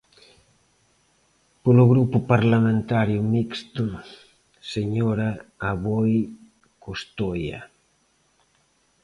[1.63, 3.85] Polo Grupo Parlamentario Mixto,
[4.73, 5.29] señora
[5.69, 6.13] Aboi
[6.85, 7.59] Costoia.